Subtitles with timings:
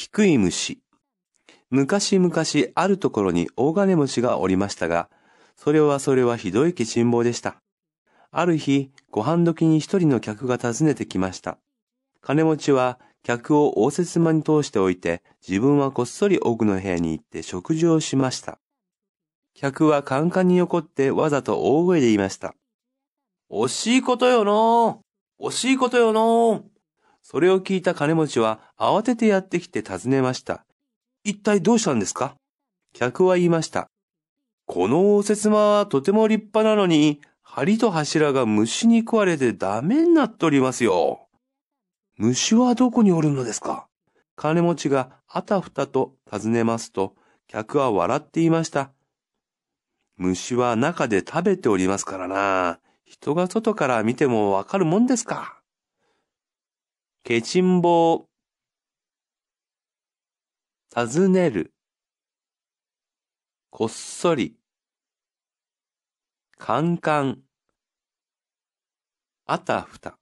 [0.00, 0.80] 低い虫。
[1.68, 2.34] 昔々
[2.74, 5.10] あるところに大金持ちがおりましたが、
[5.56, 7.60] それはそれはひどい気辛抱でした。
[8.30, 11.58] ある日、ご飯時に一人の客が訪ねてきました。
[12.22, 18.58] 金持ちは客を応接間に通しておいて、自分はこっそり奥の部屋に行って食事をしました。
[19.54, 22.54] 客はカンカンに横ってわざと大声で言いました。
[23.50, 25.02] 惜しいことよの
[25.38, 26.64] 惜しいことよの
[27.22, 30.64] それを聞いた金持ちは慌ててやってきて尋ねました。
[31.24, 32.34] 一体どうしたんですか？
[32.92, 33.88] 客は言いました。
[34.66, 41.28] この応接間はとても立派なのに、梁と柱が虫に食われてダメになっておりますよ。
[42.16, 43.86] 虫はどこにおるのですか？
[44.36, 47.14] 金持ちがあたふたと尋ねますと、
[47.46, 48.90] 客は笑っていました。
[50.16, 52.78] 虫は中で食べておりますからな。
[53.04, 55.59] 人が外から見てもわかるもんですか？
[57.30, 58.28] ケチンボウ。
[60.92, 61.72] 尋ねる。
[63.70, 64.56] こっそり。
[66.58, 67.38] カンカン。
[69.46, 70.19] あたふた。